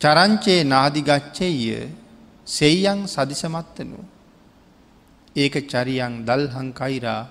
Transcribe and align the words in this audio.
චරංචේ 0.00 0.60
නාදිගච්චෙය 0.64 1.90
සෙයියන් 2.46 3.00
සදිසමත්තනු. 3.06 3.98
ඒක 5.36 5.54
චරියන් 5.64 6.14
දල්හංකයිරා 6.24 7.22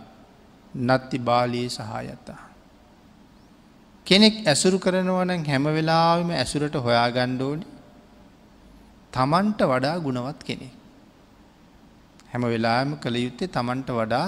නත්ති 0.81 1.17
බාලයේ 1.19 1.69
සහයතා. 1.69 2.41
කෙනෙක් 4.07 4.35
ඇසුරු 4.45 4.77
කරනවන 4.77 5.31
හැම 5.45 5.65
වෙලාවම 5.69 6.29
ඇසුරට 6.33 6.75
හොයා 6.77 7.07
ගණ්ඩෝනි 7.09 7.65
තමන්ට 9.13 9.61
වඩා 9.63 9.95
ගුණවත් 9.99 10.41
කෙනෙක්. 10.41 10.73
හැම 12.27 12.43
වෙලාම 12.45 12.89
කළ 12.97 13.18
යුත්තේ 13.18 13.47
තමන්ට 13.49 13.89
වඩා 13.91 14.27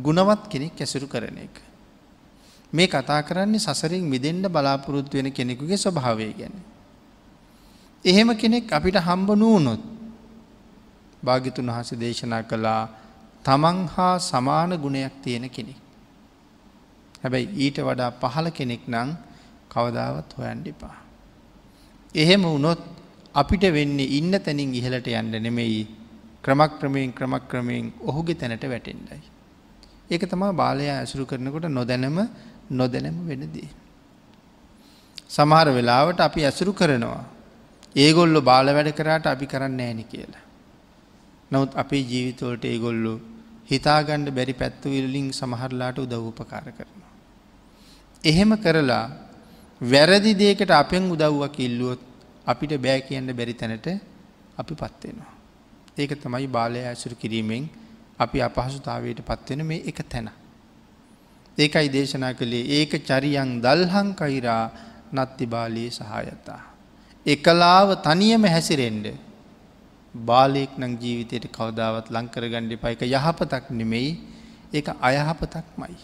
ගුණවත් 0.00 0.42
කෙනෙක් 0.48 0.74
ඇසුරු 0.76 1.06
කරන 1.06 1.38
එක. 1.38 1.56
මේ 2.72 2.88
කතා 2.88 3.20
කරන්නේ 3.22 3.58
සසරින් 3.60 4.04
මිදෙන්ට 4.04 4.46
බලාපොරොත්තු 4.48 5.14
වෙන 5.14 5.30
කෙනෙකුගේ 5.30 5.78
ස්වභාවය 5.78 6.28
ගැන. 6.34 6.56
එහෙම 8.04 8.30
කෙනෙක් 8.34 8.70
අපිට 8.70 8.96
හම්බ 8.98 9.28
නූනොත් 9.34 9.82
භාගිතුන් 11.22 11.66
වහස 11.68 11.90
දේශනා 11.94 12.42
කළා 12.42 12.82
තමන් 13.44 13.78
හා 13.88 14.18
සමාන 14.20 14.70
ගුණයක් 14.76 15.14
තියෙන 15.22 15.50
කෙනෙක්. 15.50 15.78
හැබැයි 17.22 17.48
ඊට 17.56 17.78
වඩා 17.80 18.10
පහළ 18.12 18.50
කෙනෙක් 18.50 18.82
නං 18.86 19.10
කවදාවත් 19.68 20.30
හොයන් 20.32 20.62
එපා. 20.64 20.96
එහෙම 22.14 22.42
වුනොත් 22.44 22.80
අපිට 23.34 23.64
වෙන්නේ 23.68 24.12
ඉන්න 24.12 24.32
තැනින් 24.36 24.74
ඉහලට 24.74 25.08
යන්න 25.10 25.34
නෙමෙයි 25.38 25.80
ක්‍රමක්‍රමයෙන් 26.44 27.12
ක්‍රමක්‍රමයෙන් 27.12 27.92
ඔහුගේ 28.00 28.34
තැනට 28.34 28.64
වැටෙන්ඩයි. 28.64 29.20
ඒක 30.10 30.22
තමා 30.24 30.52
බාලය 30.52 30.86
ඇසුරු 30.88 31.26
කරනකොට 31.26 31.66
නොදැනම 31.68 32.18
නොදැනම 32.70 33.18
වෙනදී. 33.26 33.68
සමහර 35.28 35.68
වෙලාවට 35.70 36.20
අපි 36.20 36.44
ඇසුරු 36.44 36.72
කරනවා. 36.72 37.37
ඒගොල්ලො 37.98 38.40
බාල 38.42 38.68
වැඩ 38.68 38.90
කරාට 38.92 39.26
අපි 39.26 39.46
කරන්න 39.46 39.80
ෑනි 39.80 40.04
කියලා. 40.04 40.44
නමුත් 41.50 41.72
අපේ 41.74 42.02
ජීවිතවලට 42.02 42.64
ඒගොල්ලු 42.64 43.12
හිතාගණ්ඩ 43.70 44.30
බැරි 44.30 44.54
පැත්තුවිල්ලින් 44.54 45.28
සමහරලාට 45.32 45.98
උදව්පකාර 45.98 46.66
කරනවා. 46.70 47.10
එහෙම 48.24 48.52
කරලා 48.58 49.04
වැරදි 49.80 50.32
දේකට 50.34 50.70
අපෙන් 50.72 51.10
උදව්වක් 51.10 51.58
ඉල්ලුවොත් 51.60 52.00
අපිට 52.46 52.72
බෑ 52.78 53.00
කියන්න 53.02 53.30
බැරි 53.32 53.54
තැනට 53.54 53.88
අපි 54.56 54.74
පත්වෙනවා. 54.74 55.32
ඒක 55.96 56.12
තමයි 56.16 56.46
බාලය 56.48 56.80
ඇසුරු 56.82 57.16
කිරීමෙන් 57.16 57.68
අපි 58.18 58.38
අපහසුතාවයට 58.40 59.20
පත්වෙන 59.22 59.62
මේ 59.64 59.82
එක 59.84 60.00
තැන. 60.04 60.30
ඒකයි 61.58 61.88
දේශනා 61.88 62.34
කළේ 62.34 62.64
ඒක 62.72 62.92
චරියන් 63.02 63.60
දල්හං 63.60 64.08
කයිරා 64.14 64.64
නත්ති 65.14 65.46
බාලයේ 65.46 65.90
සහයතා. 65.90 66.62
එකලාව 67.28 67.88
තනියම 68.02 68.44
හැසිරෙන්ඩ 68.46 69.06
බාලයෙක් 70.14 70.72
නං 70.78 70.92
ජීවිතයට 70.96 71.46
කවදාවත් 71.48 72.06
ලංකර 72.10 72.44
ගණ්ඩි 72.48 72.76
පයික 72.76 73.02
යහපතක් 73.06 73.64
නෙමෙයි 73.70 74.10
ඒ 74.72 74.82
අයහපතක් 75.00 75.66
මයි. 75.76 75.96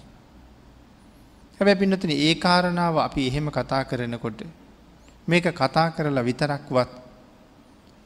හැබැ 1.59 1.75
පින්නතින 1.75 2.11
ඒ 2.11 2.35
කාරණාව 2.37 2.97
අපි 2.99 3.27
එහෙම 3.29 3.49
කතා 3.51 3.83
කරනකොට 3.85 4.41
මේක 5.29 5.47
කතා 5.53 5.89
කරලා 5.91 6.25
විතරක්වත් 6.25 6.93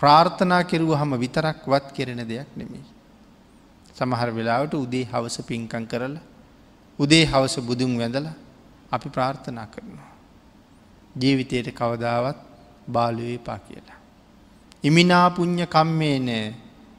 ප්‍රාර්ථනා 0.00 0.62
කෙරුව 0.64 0.92
හම 0.94 1.12
විතරක්වත් 1.16 1.86
කෙරෙන 1.92 2.22
දෙයක් 2.24 2.50
නෙමෙයි. 2.56 2.84
සමහර 3.94 4.30
වෙලාවට 4.30 4.74
උදේ 4.76 5.04
හවස 5.04 5.36
පින්කං 5.42 5.86
කරලා 5.86 6.22
උදේ 6.98 7.24
හවස 7.24 7.56
බුදුන් 7.60 7.98
වැඳල 7.98 8.28
අපි 8.92 9.08
ප්‍රාර්ථනා 9.08 9.66
කරනවා. 9.66 10.12
ජීවිතයට 11.14 11.74
කවදාවත් 11.74 12.47
බාලුවේ 12.88 13.38
පා 13.40 13.58
කියලා. 13.58 13.98
ඉමිනාපුං්ඥ 14.84 15.66
කම්මේ 15.66 16.18
නෑ 16.20 16.54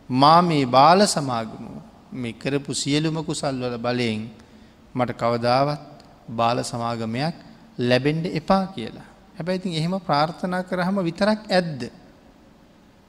මා 0.09 0.41
මේ 0.41 0.65
බාල 0.67 1.05
සමාගම 1.07 1.67
මේ 2.13 2.33
කරපු 2.33 2.73
සියලුම 2.73 3.17
කුසල්වල 3.23 3.77
බලයෙන් 3.77 4.29
මට 4.95 5.11
කවදාවත් 5.15 5.81
බාල 6.31 6.63
සමාගමයක් 6.63 7.35
ලැබෙන්ඩ 7.79 8.25
එපා 8.31 8.65
කියලා. 8.67 9.07
හැබැයිතින් 9.35 9.73
එහෙම 9.73 9.95
ප්‍රාර්ථනා 10.01 10.63
කරහම 10.63 10.97
විතරක් 11.01 11.41
ඇද්ද. 11.49 11.81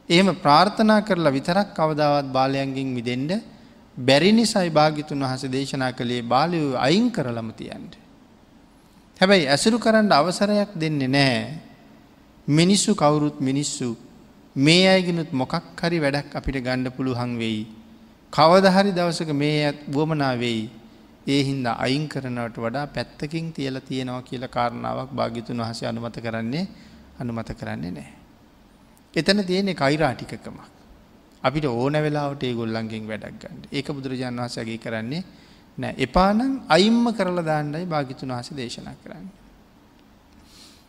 එහෙම 0.08 0.28
ප්‍රාර්ථනා 0.36 1.00
කරලා 1.02 1.32
විතරක් 1.32 1.72
කවදාවත් 1.72 2.28
බාලයන්ගෙන් 2.28 2.88
මිදෙන්ඩ 2.88 3.32
බැරි 3.96 4.32
නිසයි 4.32 4.70
භාගිතුන් 4.70 5.20
වහස 5.20 5.44
දේශනා 5.46 5.92
කළේ 5.92 6.22
බාලයෝ 6.24 6.76
අයින් 6.78 7.10
කරලම 7.10 7.50
තියන්ට. 7.52 7.92
හැබැයි 9.20 9.48
ඇසුරු 9.48 9.78
කරන්න 9.78 10.12
අවසරයක් 10.12 10.70
දෙන්නේ 10.74 11.08
නෑ. 11.08 11.69
මිනිස්සු 12.50 12.94
කවුරුත් 12.94 13.36
මිනිස්සු 13.40 13.88
මේ 14.56 14.86
අයගෙනුත් 14.88 15.30
මොකක් 15.32 15.54
හරි 15.78 15.98
වැඩක් 15.98 16.34
අපිට 16.34 16.56
ගණ්ඩ 16.58 16.90
පුළුහන් 16.90 17.32
වෙයි. 17.36 17.62
කවදහරි 18.32 18.90
දවසක 18.92 19.30
මේ 19.34 19.58
ඇත් 19.64 19.78
වුවමනා 19.88 20.34
වෙයි. 20.36 20.62
ඒ 21.26 21.42
හින්දා 21.42 21.74
අයින් 21.76 22.08
කරනවට 22.08 22.56
වඩා 22.56 22.86
පැත්තකින් 22.88 23.52
තියල 23.52 23.76
තියෙනවා 23.80 24.22
කියල 24.22 24.44
කාරණාවක් 24.48 25.10
භාගිතුන් 25.12 25.58
වහස 25.58 25.82
අනුමත 25.84 26.16
කරන්නේ 26.16 26.64
අනුමත 27.18 27.50
කරන්නේ 27.52 27.92
නෑ. 27.92 28.10
එතන 29.14 29.44
තියෙනෙ 29.44 29.74
කයිරාටිකකමක්. 29.74 30.60
අපිට 31.44 31.64
ඕන 31.66 31.94
වෙලාවට 31.96 32.42
ඒ 32.42 32.54
ගොල්ලන්ගෙන් 32.54 33.04
වැඩක් 33.06 33.36
ගන්නඩ 33.40 33.64
ඒක 33.70 33.88
බුදුරජාන් 33.88 34.40
වහසගේ 34.40 34.78
කරන්නේ 34.78 35.22
නෑ 35.78 35.94
එපානම් 35.98 36.52
අයිම්ම 36.68 37.06
කරලා 37.12 37.44
දාන්නයි 37.44 37.86
භාගිතුන් 37.86 38.32
වහස 38.32 38.50
දේශනා 38.56 38.96
කරන්න. 38.96 39.26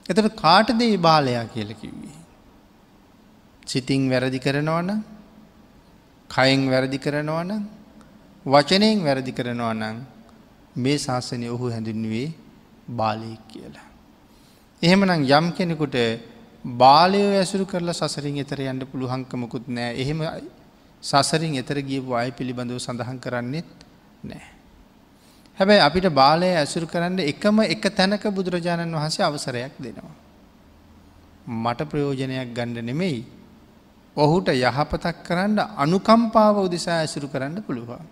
එතට 0.05 0.35
කාටදේ 0.35 0.97
බාලයා 0.99 1.45
කියල 1.45 1.71
කිව්වේ. 1.73 2.17
සිතින් 3.63 4.09
වැරදි 4.09 4.39
කරනවන 4.39 4.89
කයින් 6.29 6.61
වැරදි 6.69 6.97
කරනවන 6.97 7.51
වචනයෙන් 8.45 8.99
වැරදි 9.01 9.31
කරනවා 9.31 9.73
නම් 9.73 9.97
මේ 10.75 10.97
ශාසනය 10.97 11.47
ඔහු 11.47 11.69
හැඳින්වේ 11.69 12.27
බාලයෙක් 12.91 13.41
කියලා. 13.47 13.87
එහෙමනම් 14.81 15.23
යම් 15.29 15.47
කෙනෙකුට 15.51 15.97
බාලයෝ 16.65 17.33
ඇසුරු 17.33 17.65
කරලා 17.65 17.93
සසරින් 17.93 18.37
එතර 18.37 18.61
යන්න 18.63 18.81
පුළුහංකමකුත් 18.83 19.67
නෑ 19.69 19.91
එහෙම 19.95 20.19
සසරින් 21.03 21.55
එතර 21.55 21.77
ගියපු 21.81 22.13
අය 22.13 22.31
පිළිබඳව 22.31 22.79
සඳහන් 22.79 23.19
කරන්නෙත් 23.19 23.69
නෑ. 24.23 24.60
හැබැයි 25.57 25.81
අපිට 25.81 26.07
බාලය 26.11 26.49
ඇසුරු 26.53 26.85
කරන්න 26.85 27.19
එකම 27.21 27.59
එක 27.65 27.83
තැනක 27.91 28.23
බුදුරජාණන් 28.29 28.93
වහන්සේ 28.93 29.23
අවසරයක් 29.23 29.75
දෙනවා. 29.79 30.15
මට 31.47 31.89
ප්‍රයෝජනයක් 31.89 32.53
ගණ්ඩ 32.53 32.83
නෙමෙයි 32.83 33.19
ඔහුට 34.15 34.47
යහපතක් 34.49 35.17
කරන්න 35.23 35.59
අනුකම්පාව 35.77 36.55
උදෙසා 36.59 36.97
ඇසුරු 36.97 37.27
කරන්න 37.27 37.57
පුළුවන්. 37.61 38.03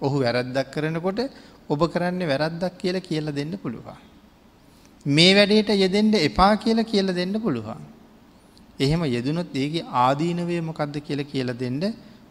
ඔහු 0.00 0.16
වැරද්දක් 0.18 0.70
කරනකොට 0.70 1.20
ඔබ 1.68 1.80
කරන්න 1.86 2.22
වැරද්දක් 2.24 2.74
කියලා 2.74 3.00
කියල 3.02 3.26
දෙන්න 3.30 3.52
පුළුවන්. 3.56 3.96
මේ 5.06 5.34
වැඩේට 5.34 5.70
යෙදෙන්ට 5.74 6.14
එපා 6.20 6.56
කියල 6.56 6.84
කියල 6.84 7.08
දෙන්න 7.10 7.34
පුළුවන්. 7.36 7.82
එහෙම 8.78 9.02
යෙදනොත් 9.06 9.54
ඒගේ 9.54 9.86
ආදීනවේ 9.96 10.60
මොකක්ද 10.60 10.96
කියල 11.00 11.20
කියල 11.24 11.48
දෙන්න 11.54 11.80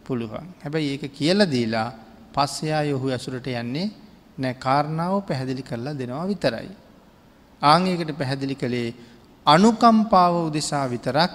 පුළුවන්. 0.03 0.47
හැබැයි 0.63 0.91
ඒක 0.91 1.05
කියල 1.11 1.39
දීලා 1.45 1.89
පස්සයා 2.33 2.83
යොහු 2.83 3.09
ඇසුරට 3.09 3.47
යන්නේ 3.47 3.91
නෑ 4.37 4.53
කාරණාව 4.55 5.15
පැහැදිලි 5.21 5.63
කරලා 5.63 5.93
දෙනවා 5.93 6.27
විතරයි. 6.27 6.69
ආංඒකට 7.61 8.11
පැහැදිලි 8.17 8.55
කළේ 8.55 8.89
අනුකම්පාව 9.45 10.35
උදෙසා 10.43 10.85
විතරක් 10.89 11.31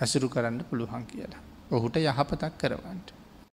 ඇසුරු 0.00 0.28
කරන්න 0.28 0.64
පුළුවන් 0.64 1.06
කියලා. 1.06 1.42
ඔහුට 1.70 1.96
යහපතක් 1.98 2.52
කරවන්ට. 2.58 3.08